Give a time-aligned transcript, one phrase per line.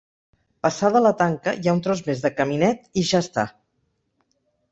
[0.67, 3.43] Passada la tanca hi ha un tros més de caminet i ja està.